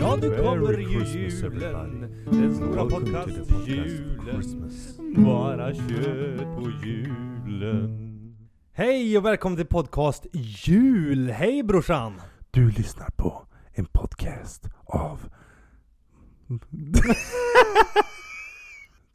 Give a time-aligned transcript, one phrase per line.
[0.00, 2.00] Ja, nu kommer ju julen.
[2.30, 4.70] Den stora podcast-julen.
[5.24, 8.36] Bara kött på julen.
[8.72, 11.30] Hej och välkommen till podcast Jul.
[11.30, 12.20] Hej brorsan.
[12.50, 13.42] Du lyssnar på
[13.72, 15.20] en podcast av...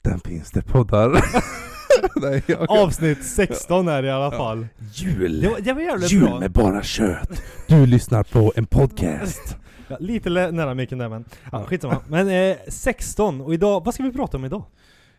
[0.01, 1.23] Den finns det poddar.
[2.21, 2.71] Nej, jag...
[2.71, 4.67] Avsnitt 16 är det i alla fall.
[4.93, 5.41] Jul!
[5.41, 6.39] Det var, det var jävligt Jul bra.
[6.39, 7.41] med bara kött.
[7.67, 9.57] Du lyssnar på en podcast.
[9.87, 11.63] Ja, lite nära micken där men, ja, Ja.
[11.65, 11.97] skitsamma.
[12.07, 14.63] Men eh, 16, och idag, vad ska vi prata om idag?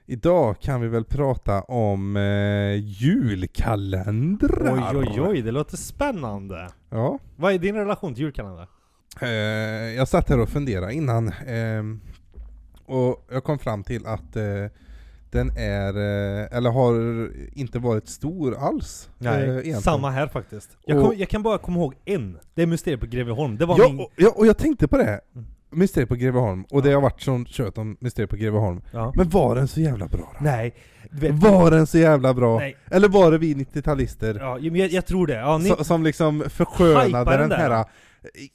[0.06, 4.94] Idag kan vi väl prata om eh, julkalendrar.
[4.94, 6.68] Oj oj oj, det låter spännande.
[6.90, 7.18] Ja.
[7.36, 8.66] Vad är din relation till julkalender?
[9.20, 9.28] Eh,
[9.96, 12.00] jag satt här och funderade innan ehm,
[12.86, 14.44] och jag kom fram till att eh,
[15.30, 16.94] den är, eh, eller har
[17.58, 19.08] inte varit stor alls.
[19.24, 19.80] eh, egentligen.
[19.80, 20.70] samma här faktiskt.
[20.86, 22.38] Jag, kom, jag kan bara komma ihåg en.
[22.54, 23.56] Det är Mysteriet på Greveholm.
[23.56, 24.00] Det var Ja, min...
[24.00, 25.20] och, ja, och jag tänkte på det.
[25.34, 25.46] Mm.
[25.70, 26.96] Mysteriet på Greveholm, och det Ja.
[26.96, 28.80] har varit sånt kött om Mysteriet på Greveholm.
[28.92, 29.12] Ja.
[29.16, 30.44] Men var den så jävla bra då?
[30.44, 30.74] Nej.
[31.32, 32.58] Var den så jävla bra?
[32.58, 32.76] Nej.
[32.90, 35.34] Eller var det vi 90-talister Ja, jag, jag tror det.
[35.34, 37.84] Ja, ni, som, som liksom förskönade den den, här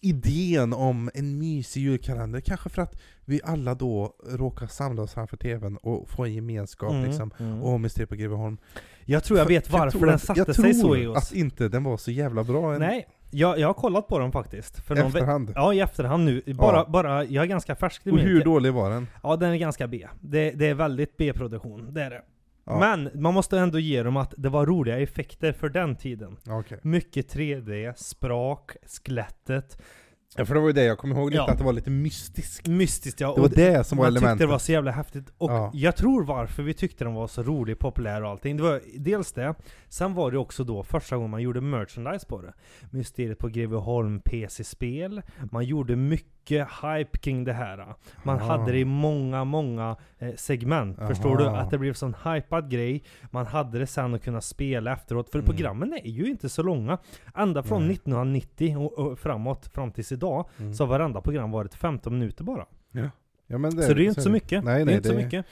[0.01, 2.39] idén om en mysig julkalender?
[2.41, 6.91] Kanske för att vi alla då råkar samla oss framför TVn och få en gemenskap
[6.91, 7.31] Mm, liksom.
[7.39, 7.63] mm.
[7.63, 8.57] Och Mysteriet på Greveholm.
[9.05, 11.17] jag tror jag vet För- varför tror den att- satte jag sig så i oss.
[11.17, 14.31] att inte den var så jävla bra än Nej, jag, jag har kollat på den
[14.31, 14.79] faktiskt.
[14.79, 15.51] För någon efterhand.
[15.55, 16.41] Ja, i efterhand nu.
[16.45, 16.85] Bara, Ja.
[16.89, 19.07] bara, jag är ganska färsk i Och hur dålig var den?
[19.23, 20.07] Ja, den är ganska B.
[20.21, 22.21] Det, det är väldigt B-produktion, det är det.
[22.65, 22.79] Ja.
[22.79, 26.37] Men man måste ändå ge dem att det var roliga effekter för den tiden.
[26.49, 26.79] Okej.
[26.83, 28.71] Mycket 3D, sprak,
[29.05, 29.77] skelettet,
[30.37, 31.51] Ja, för det var ju det jag kommer ihåg lite, Ja.
[31.51, 32.67] att det var lite mystiskt.
[32.67, 33.33] mystiskt ja.
[33.35, 34.47] Det var och det som var man tyckte elementet.
[34.47, 35.33] det var så jävla häftigt.
[35.37, 35.71] Och Ja.
[35.73, 38.57] jag tror varför vi tyckte den var så rolig, populär och allting.
[38.57, 39.55] Det var dels det.
[39.89, 42.53] Sen var det också då första gången man gjorde merchandise på det.
[42.91, 45.21] Mysteriet på Greveholm PC-spel.
[45.51, 47.85] Man gjorde mycket hype kring det här.
[48.23, 48.43] Man Ah.
[48.43, 50.99] hade det i många, många eh, segment.
[50.99, 51.07] Aha.
[51.07, 51.45] Förstår du?
[51.47, 53.03] Att det blev sån hypad grej.
[53.31, 55.29] Man hade det sen att kunna spela efteråt.
[55.29, 55.45] För Mm.
[55.45, 56.97] programmen är ju inte så långa.
[57.35, 57.91] Ända från Nej.
[57.95, 60.73] 1990 och, och framåt, fram tills idag, Mm.
[60.73, 62.65] så har varenda program varit 15 minuter bara.
[63.47, 64.33] Ja, men så det är ju inte så det.
[64.33, 64.63] mycket.
[64.63, 65.45] Nej, det är nej, inte så det- mycket.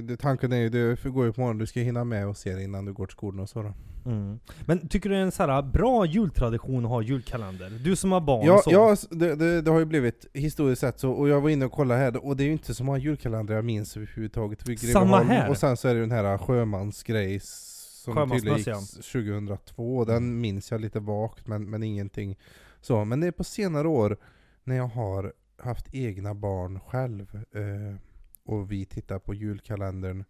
[0.00, 2.54] Det, tanken är ju, det går ju på morgonen, du ska hinna med och se
[2.54, 3.74] det innan du går till skolan och så då.
[4.10, 4.38] Mm.
[4.66, 7.70] Men tycker du det är en så här bra jultradition att ha julkalender?
[7.84, 8.70] Du som har barn Ja, så.
[8.70, 11.72] ja det, det, det har ju blivit historiskt sett så, och jag var inne och
[11.72, 14.80] kollade här, och det är ju inte så många julkalendrar jag minns överhuvudtaget.
[14.92, 15.50] Samma här.
[15.50, 20.06] Och sen så är det den här sjömansgrej som tydligen gick Sjömansmöss, s- 2002, och
[20.06, 22.38] den minns jag lite vagt men, men ingenting
[22.80, 23.04] så.
[23.04, 24.16] Men det är på senare år
[24.64, 25.32] när jag har
[25.62, 27.96] haft egna barn själv, eh,
[28.44, 30.24] och vi tittar på julkalendern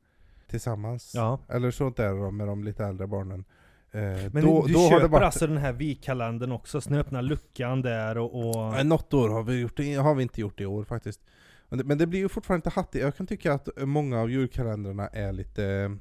[0.46, 1.12] tillsammans.
[1.14, 1.38] Ja.
[1.48, 3.44] Eller sånt där då, med de lite äldre barnen.
[3.90, 4.00] Eh,
[4.32, 7.82] Men då, du då köper varit alltså den här vi-kalendern också, så ni öppnar luckan
[7.82, 8.34] där och...
[8.34, 8.72] och...
[8.72, 11.20] Nej, något år har vi, gjort det, har vi inte gjort i år faktiskt.
[11.68, 13.04] Men det, men det blir ju fortfarande inte hattigt.
[13.04, 15.96] Jag kan tycka att många av julkalendrarna är lite...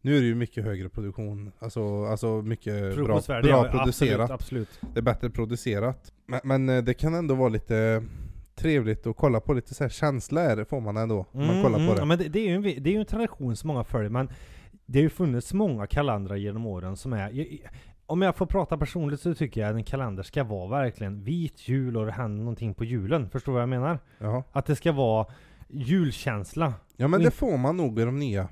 [0.00, 4.30] Nu är det ju mycket högre produktion, alltså, alltså mycket bra, bra ja, producerat.
[4.30, 4.94] Absolut, absolut.
[4.94, 6.12] Det är bättre producerat.
[6.26, 8.04] Men, men eh, det kan ändå vara lite
[8.54, 11.82] trevligt att kolla på lite så här känslor får man ändå, om man kollar på
[11.82, 12.00] mm, det.
[12.00, 14.10] Ja, men det, det, är ju en, det är ju en tradition som många följer,
[14.10, 14.28] men
[14.86, 17.30] det har ju funnits många kalendrar genom åren som är...
[17.30, 17.58] jag-
[18.06, 21.68] Om jag får prata personligt så tycker jag att en kalender ska vara verkligen vit
[21.68, 23.30] jul och det händer någonting på julen.
[23.30, 23.98] Förstår du vad jag menar?
[24.18, 24.44] Ja.
[24.52, 25.26] Att det ska vara
[25.68, 26.74] julkänsla.
[26.96, 28.48] ja men det får man nog i de nya.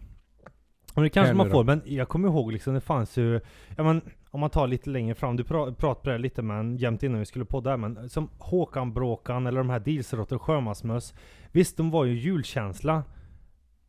[0.95, 1.65] Och det kanske man får, då?
[1.65, 3.41] men jag kommer ihåg liksom, det fanns ju,
[3.77, 4.01] ja men
[4.31, 7.27] om man tar lite längre fram, du pratade på det lite men jämt innan vi
[7.27, 11.15] skulle podda här, men som Håkan Bråkan eller de här Dilsrotter och Sjömansmöss.
[11.53, 13.05] Visst, de var ju julkänsla.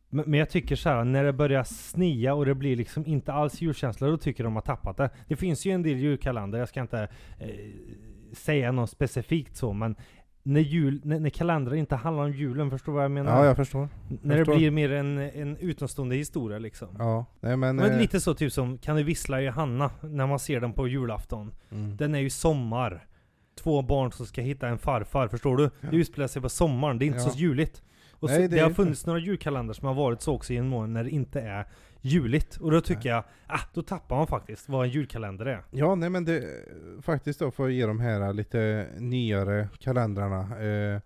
[0.08, 3.32] Men, men jag tycker så här, när det börjar snia och det blir liksom inte
[3.32, 5.10] alls julkänsla, då tycker de har tappat det.
[5.28, 7.48] Det finns ju en del julkalender, jag ska inte eh,
[8.32, 9.96] säga något specifikt så, men
[10.42, 13.38] när, jul, när, när kalendrar inte handlar om julen, förstår du vad jag menar?
[13.38, 13.88] Ja, jag förstår.
[14.22, 14.56] när det förstår.
[14.56, 16.88] blir mer en, en utomstående historia liksom.
[16.98, 17.76] Ja, nej men...
[17.76, 20.88] Men eh, lite så typ som Kan du vissla Johanna när man ser den på
[20.88, 21.52] julafton.
[21.70, 21.96] mm.
[21.96, 23.06] Den är ju sommar.
[23.62, 25.70] Två barn som ska hitta en farfar, förstår du?
[25.90, 27.28] Det utspelar sig på sommaren, det är inte Ja.
[27.30, 27.82] så juligt.
[28.12, 28.76] Och Nej, så, det det, har inte.
[28.76, 31.66] funnits några julkalendrar som har varit så också i en månad när det inte är
[32.02, 32.56] juligt.
[32.56, 35.64] Och då tycker jag, ah, då tappar man faktiskt vad en julkalender är.
[35.70, 36.44] Ja, nej men det,
[37.02, 41.00] faktiskt då för att ge de här lite nyare kalendrarna eh,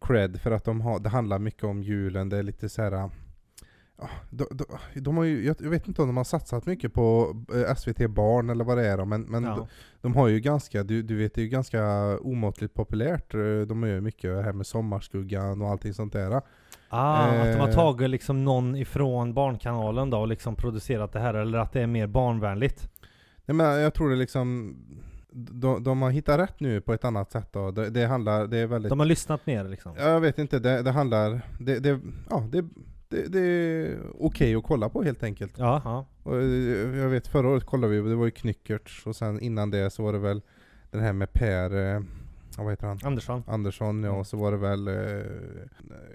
[0.00, 2.92] cred för att de har, det handlar mycket om julen, det är lite så här.
[3.98, 4.64] ja, de, de,
[5.00, 8.10] de har ju, jag jag vet inte om de har satsat mycket på eh, SVT
[8.10, 9.54] Barn eller vad det är men, men Ja.
[9.56, 9.66] de,
[10.00, 11.82] de har ju ganska, du, du vet det är ju ganska
[12.18, 13.34] omåttligt populärt.
[13.34, 16.40] Eh, De gör ju mycket här med Sommarskuggan och allting sånt där.
[16.88, 17.74] Ah, att de har Eh.
[17.74, 21.86] tagit liksom någon ifrån Barnkanalen då och liksom producerat det här, eller att det är
[21.86, 22.88] mer barnvänligt.
[23.46, 24.76] Nej men jag tror det liksom
[25.32, 27.70] de, de har hittat rätt nu på ett annat sätt då.
[27.70, 28.90] Det, det handlar, det är väldigt...
[28.90, 29.92] De har lyssnat mer liksom?
[29.98, 32.00] Ja, Jag vet inte, det, det handlar, det, det,
[32.30, 32.64] ja, det,
[33.08, 35.52] det, det är okej att kolla på helt enkelt.
[35.58, 36.32] Ja, eh,
[36.98, 40.02] jag vet förra året kollade vi, det var ju Knyckertz och sen innan det så
[40.02, 40.42] var det väl
[40.90, 42.00] den här med Per, eh,
[42.64, 42.98] vad heter han?
[43.04, 43.42] Andersson?
[43.46, 44.20] Andersson ja, Mm.
[44.20, 45.26] och så var det väl eh,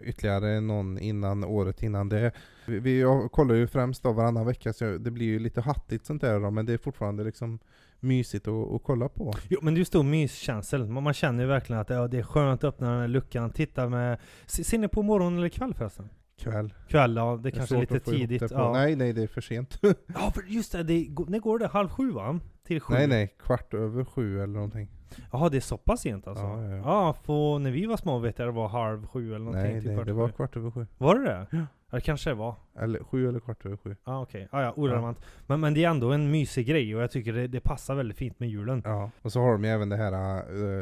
[0.04, 2.32] ytterligare någon innan året innan det.
[2.68, 6.22] Vi, vi kollar ju främst då varannan vecka så det blir ju lite hattigt sånt
[6.22, 7.60] där då, men det är fortfarande liksom
[8.00, 9.34] mysigt att, att kolla på.
[9.50, 10.88] Jo men det är ju stor myskänsel.
[10.88, 13.52] Man, man känner ju verkligen att ja, det är skönt att öppna den här luckan,
[13.52, 14.20] titta med...
[14.46, 16.10] Se- Ser ni på morgon eller kväll förresten?
[16.40, 16.74] Kväll.
[16.88, 17.40] Kväll, ja.
[17.44, 18.40] Det är kanske är lite tidigt.
[18.42, 18.74] det Ja.
[18.74, 19.80] Nej, nej det är för sent.
[20.08, 20.84] ja, för just det.
[20.84, 21.68] det går- när går det?
[21.68, 22.40] Halv sju va?
[22.68, 22.94] Till sju?
[22.94, 24.88] nej, nej, kvart över sju eller någonting.
[25.32, 26.44] Jaha, det är så pass sent alltså?
[26.44, 26.78] Ja, ja, ja.
[26.86, 29.72] ja för när vi var små vet jag det var halv sju eller någonting.
[29.72, 30.34] Nej, till nej det var sju.
[30.34, 30.88] kvart över sju.
[30.98, 31.48] Var det det?
[31.52, 31.66] Ja.
[31.92, 32.56] Ja, det kanske det var.
[32.80, 33.96] Eller sju eller kvart över sju.
[34.06, 35.20] Ja okej, ah, ja, orelevant.
[35.48, 38.18] Men, men det är ändå en mysig grej och jag tycker det, det passar väldigt
[38.18, 38.82] fint med julen.
[38.86, 40.14] Ja, och så har de ju även det här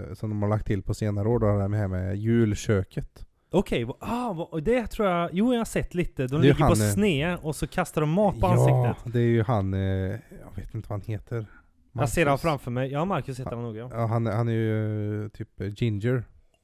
[0.08, 3.26] eh, som de har lagt till på senare år då, det här med julköket.
[3.52, 6.28] Okej, vad- ah, det tror jag, jo jag har sett lite.
[6.28, 9.14] De ligger han, på eh, sne och så kastar de mat på ja, ansiktet.
[9.14, 11.46] det är ju han, eh, jag vet inte vad han heter.
[11.92, 12.42] Jag ser han Marcus.
[12.42, 12.92] framför mig.
[12.92, 13.90] Ja, Marcus heter han nog ja.
[13.94, 16.24] Ja, han, han är ju eh, typ eh, ginger.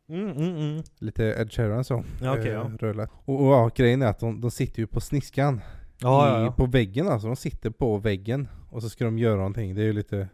[0.09, 0.83] Mm, mm, mm.
[0.99, 2.03] Lite Ed Sheeran så.
[2.21, 2.71] Ja, eh, ja.
[2.79, 3.09] rödlätt.
[3.25, 5.61] Och, och ja, grejen är att de, de sitter ju på sniskan.
[6.01, 6.51] Ja, i, ja, ja.
[6.51, 7.27] På väggen alltså.
[7.27, 8.47] De sitter på väggen.
[8.69, 9.75] Och så ska de göra någonting.
[9.75, 10.27] Det är ju lite...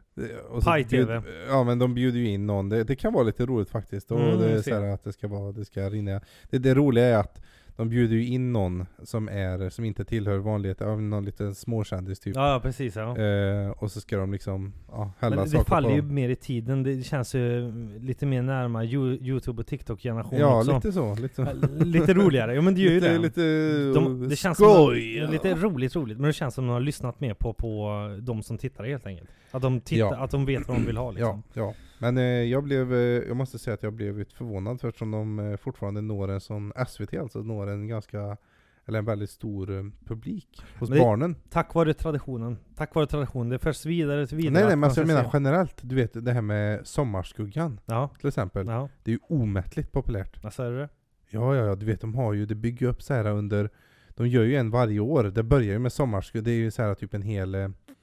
[0.54, 1.22] så Paj-TV.
[1.48, 2.70] Ja men de bjuder ju in någon.
[2.70, 4.12] Det, det kan vara lite roligt faktiskt.
[4.12, 6.22] Och Mm, det är så här att det ska vara, det ska rinna.
[6.50, 7.42] Det, det roliga är att
[7.75, 12.19] de bjuder ju in någon som är, som inte tillhör vanligheten, av någon liten småkändis
[12.19, 12.35] typ.
[12.35, 13.18] Ja, ja, precis ja.
[13.18, 16.13] Eh, och så ska de liksom, ja, hälla Men det saker faller på ju dem.
[16.13, 16.83] mer i tiden.
[16.83, 20.75] Det känns ju lite mer närmare Yo- Youtube och TikTok-generationen Ja, också.
[20.75, 21.15] lite så.
[21.15, 21.41] Lite, så.
[21.41, 22.56] Ja, lite roligare.
[22.56, 23.19] Jo men det gör ju lite, det.
[23.19, 25.19] lite De, det känns skoj!
[25.21, 27.89] som, lite roligt roligt, men det känns som de har lyssnat mer på, på
[28.21, 29.29] de som tittar helt enkelt.
[29.51, 30.18] Att de, tittar, Ja.
[30.24, 31.44] att de vet vad de vill ha liksom.
[31.53, 31.74] Ja, ja.
[32.00, 35.12] Men eh, jag blev, eh, jag måste säga att jag blev lite förvånad för eftersom
[35.12, 38.38] de eh, fortfarande når en sån, SVT alltså, når en ganska,
[38.86, 41.36] eller en väldigt stor eh, publik hos det- barnen.
[41.50, 42.57] Tack vare traditionen.
[42.75, 43.50] Tack vare traditionen.
[43.50, 44.53] Det förs vidare till vidare.
[44.53, 45.30] Nej nej men alltså, jag menar se.
[45.33, 48.68] generellt, du vet det här med Sommarskuggan Ja, till exempel.
[48.68, 48.89] ja.
[49.04, 50.44] Det är ju omättligt populärt.
[50.44, 50.89] Vad är det?
[51.30, 53.69] Ja ja ja, du vet de har ju, det bygger upp så här under
[54.09, 56.81] De gör ju en varje år, det börjar ju med Sommarskuggan, det är ju så
[56.83, 57.56] här typ en hel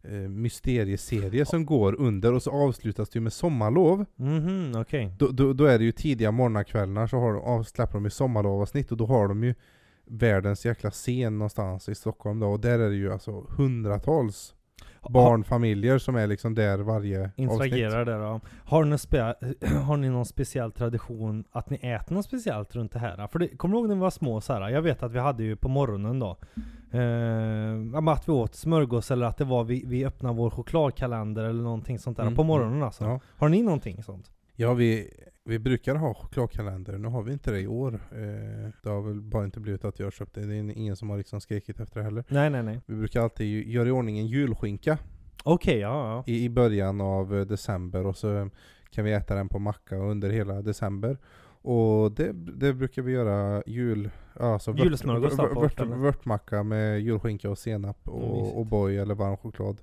[0.08, 5.12] eh, mysterieserie som går under och så avslutas det ju med sommarlov Mhm, okej.
[5.18, 8.10] då, då, då är det ju tidiga morgnar så har de, av, släpper de ju
[8.10, 9.54] sommarlovavsnitt och då har de ju
[10.06, 14.54] världens jäkla scen någonstans i Stockholm då och där är det ju alltså hundratals
[15.10, 17.38] barnfamiljer som är liksom där varje avsnitt.
[17.38, 18.40] Interagerar där då.
[18.64, 19.34] Har ni, spe-
[19.84, 23.26] har ni någon speciell tradition att ni äter något speciellt runt det här?
[23.26, 24.68] För det, kommer du ihåg när vi var små så här?
[24.68, 26.36] Jag vet att vi hade ju på morgonen då
[26.92, 31.62] eh, att vi åt smörgås eller att det var vi, vi öppnade vår chokladkalender eller
[31.62, 33.04] någonting sånt där Mm, på morgonen alltså.
[33.04, 34.30] Ja, Har ni någonting sånt?
[34.56, 35.10] ja vi,
[35.44, 37.94] vi brukar ha chokladkalender, nu har vi inte det i år.
[37.94, 41.10] Eh, det har väl bara inte blivit att jag köpt det, det är ingen som
[41.10, 42.24] har liksom skrikit efter det heller.
[42.28, 42.80] Nej nej nej.
[42.86, 44.98] Vi brukar alltid göra i ordning en julskinka
[45.44, 46.32] Okej, ja ja.
[46.32, 48.50] i, i början av eh, december och så
[48.90, 51.18] kan vi äta den på macka under hela december.
[51.62, 54.10] Och det, det brukar vi göra jul...
[54.40, 55.96] Alltså vört- Julsmörgås vört- vört- eller?
[55.96, 59.80] Vörtmacka med julskinka och senap Mm, och, och boy eller varm choklad.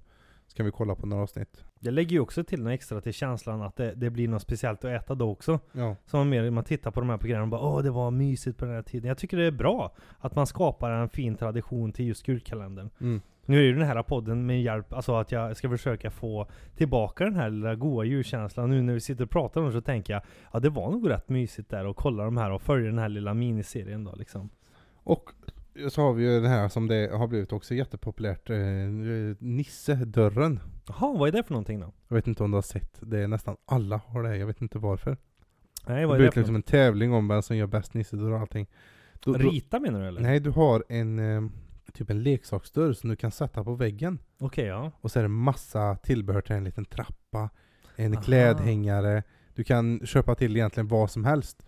[0.55, 1.65] Så kan vi kolla på några avsnitt.
[1.79, 4.85] Det lägger ju också till något extra till känslan att det, det blir något speciellt
[4.85, 5.59] att äta då också.
[5.71, 5.95] Ja.
[6.05, 8.57] Som man mer, man tittar på de här programmen och bara åh det var mysigt
[8.57, 9.07] på den här tiden.
[9.07, 12.89] Jag tycker det är bra att man skapar en fin tradition till just julkalendern.
[13.01, 13.21] Mm.
[13.45, 17.23] Nu är ju den här podden med hjälp, alltså att jag ska försöka få tillbaka
[17.23, 18.69] den här lilla goa julkänslan.
[18.69, 20.21] Nu när vi sitter och pratar om det så tänker jag,
[20.53, 23.09] ja det var nog rätt mysigt där att kolla de här och följa den här
[23.09, 24.49] lilla miniserien då liksom.
[25.03, 25.29] Och
[25.89, 28.57] så har vi ju den här som det har blivit också jättepopulärt, eh,
[29.39, 30.59] Nisse-dörren.
[30.87, 31.93] Jaha, vad är det för någonting då?
[32.07, 34.61] Jag vet inte om du har sett det, är nästan alla har det, jag vet
[34.61, 35.17] inte varför.
[35.87, 36.59] Nej Det vad är blir det för liksom något?
[36.67, 38.67] en tävling om vem som gör bäst Nisse-dörr och allting.
[39.19, 40.21] Då- då- Rita menar du eller?
[40.21, 41.49] Nej, du har en eh,
[41.93, 44.19] typ en leksaksdörr som du kan sätta på väggen.
[44.39, 44.91] Okej ja.
[45.01, 47.49] Och så är det massa tillbehör till en liten trappa,
[47.95, 48.21] en Aha.
[48.21, 49.23] klädhängare.
[49.55, 51.65] Du kan köpa till egentligen vad som helst.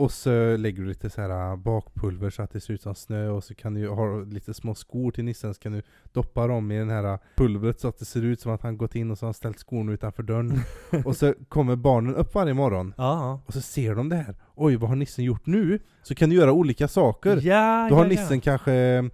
[0.00, 2.94] Och så lägger du lite så här äh, bakpulver så att det ser ut som
[2.94, 6.46] snö och så kan du ha lite små skor till nissen så kan du doppa
[6.46, 8.94] dem i den här äh, pulvret så att det ser ut som att han gått
[8.94, 10.60] in och så har han ställt skorna utanför dörren.
[11.04, 13.40] och så kommer barnen upp varje morgon Ja.
[13.46, 14.34] och så ser de det här.
[14.54, 15.78] Oj, vad har nissen gjort nu?
[16.02, 17.40] Så kan du göra olika saker.
[17.42, 18.40] Ja, Då har ja, nissen ja.
[18.40, 19.10] kanske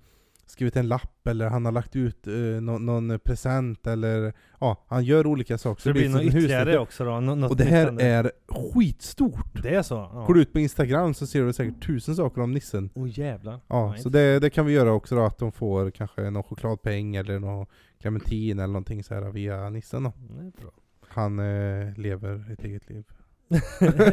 [0.47, 5.05] skrivit en lapp eller han har lagt ut eh, någon, någon present eller ja, han
[5.05, 5.83] gör olika saker.
[5.83, 7.21] Så det blir något ytterligare också då?
[7.21, 8.05] Nå- Och det här händer.
[8.05, 9.63] är skitstort!
[9.63, 9.95] Det är så?
[9.95, 10.25] Ja.
[10.27, 12.91] Går du ut på Instagram så ser du säkert tusen saker om nissen.
[12.95, 13.61] Åh jävlar.
[13.69, 16.43] Ja, Nej, så det, det kan vi göra också då, att de får kanske någon
[16.43, 17.67] chokladpeng eller någon
[18.01, 20.13] clementin eller någonting så här via nissen då.
[20.61, 20.71] Bra.
[21.09, 23.05] han eh, lever ett eget liv.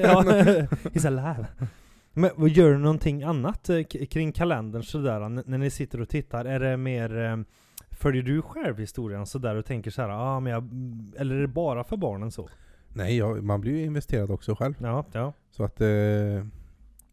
[0.04, 0.24] ja,
[0.94, 1.48] he's alive.
[2.14, 6.46] Men vad gör du någonting annat eh, kring kalendern sådär, när ni sitter och tittar?
[6.46, 7.38] Är det mer, eh,
[7.92, 10.70] följer du själv historien sådär och tänker såhär, ah, men jag,
[11.22, 12.50] eller är det bara för barnen så?
[12.96, 14.74] Nej, ja, man blir ju investerad också själv.
[14.82, 15.34] Ja, ja.
[15.52, 15.88] Så att eh,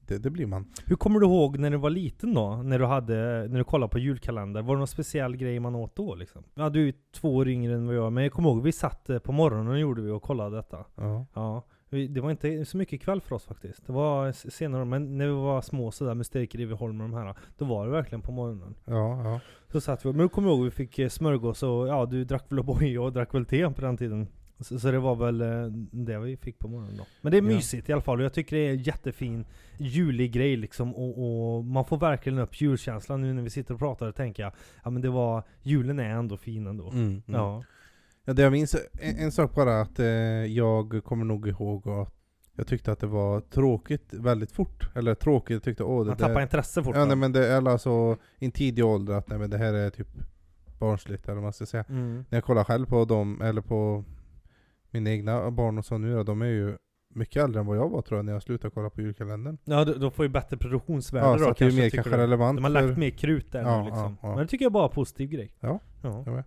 [0.06, 0.66] det, det blir man.
[0.86, 2.56] Hur kommer du ihåg när du var liten då?
[2.56, 4.62] När du, hade, när du kollade på julkalender?
[4.62, 6.42] Var det någon speciell grej man åt då liksom?
[6.54, 8.72] Ja, du är ju två år yngre än vad jag men jag kommer ihåg vi
[8.72, 10.84] satt på morgonen gjorde vi och kollade detta.
[10.94, 11.26] Ja.
[11.34, 13.86] Ja, det var inte så mycket kväll för oss faktiskt.
[13.86, 17.14] Det var senare, men när vi var små sådär med Steker i Holm och de
[17.16, 18.74] här, då var det verkligen på morgonen.
[18.84, 19.40] Ja, ja.
[19.72, 22.24] Så satt vi, men då kommer jag ihåg vi fick eh, smörgås och ja, du
[22.24, 24.26] drack väl O'boy och jag drack väl te på den tiden.
[24.60, 27.04] Så, så det var väl eh, det vi fick på morgonen då.
[27.20, 27.48] Men det är Ja.
[27.48, 29.44] mysigt i alla fall och jag tycker det är en jättefin
[29.78, 31.18] julig grej liksom och,
[31.56, 34.52] och man får verkligen upp julkänslan nu när vi sitter och pratar och tänker jag,
[34.84, 36.90] ja men det var, julen är ändå fin ändå.
[36.90, 37.22] Mm, mm.
[37.26, 37.64] Ja.
[38.24, 40.06] Ja, det jag minns, en, en sak bara att eh,
[40.46, 42.14] jag kommer nog ihåg att
[42.56, 44.90] jag tyckte att det var tråkigt väldigt fort.
[44.94, 46.28] Eller tråkigt, jag tyckte åh det Man där...
[46.28, 49.38] tappar intresse fort Ja nej men det, eller alltså i en tidig ålder att nej
[49.38, 50.08] men det här är typ
[50.78, 51.84] barnsligt eller vad man ska säga.
[51.88, 52.24] mm.
[52.28, 54.04] När jag kollar själv på dem, eller på
[54.90, 56.76] mina egna barn och så nu då, de är ju
[57.14, 59.58] mycket äldre än vad jag var tror jag när jag slutade kolla på julkalendern.
[59.64, 62.18] Ja, de, får ju bättre produktionsvärde Ja, då så att det är kanske, mer kanske
[62.18, 64.16] relevant De har lagt mer krut där Ja, nu liksom.
[64.22, 64.28] ja, ja.
[64.28, 65.56] Men det tycker jag bara är en positiv grej.
[65.60, 66.22] Ja, ja.
[66.26, 66.44] jag med.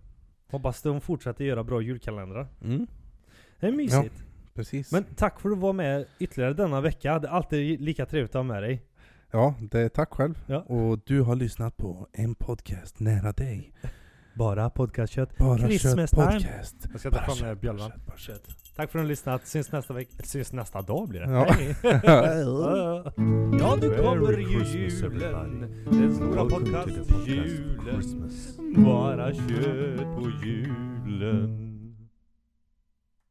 [0.50, 2.46] Hoppas de fortsätter göra bra julkalendrar.
[2.62, 2.86] Mm,
[3.60, 4.24] Det är mysigt.
[4.54, 4.92] precis.
[4.92, 7.18] Men tack för att du var med ytterligare denna vecka.
[7.18, 8.82] Det är alltid lika trevligt att ha med dig.
[9.30, 10.44] Ja, det är tack själv.
[10.46, 10.60] Ja.
[10.60, 13.72] Och du har lyssnat på en podcast nära dig.
[14.34, 15.38] Bara podcastkött.
[15.38, 16.32] Bara Christmas kött time.
[16.32, 16.76] podcast.
[16.90, 17.92] Jag ska ta fram den här bjällan.
[18.06, 18.48] bara kött.
[18.76, 19.46] Tack för att du har lyssnat.
[19.46, 20.10] Syns nästa vecka.
[20.24, 21.30] Syns nästa dag blir det.
[21.32, 21.46] Ja.
[21.50, 21.76] Hej.
[23.60, 25.84] ja, nu kommer ju julen.
[25.90, 28.30] Den stora podcast-julen.
[28.84, 31.63] Bara kött på julen.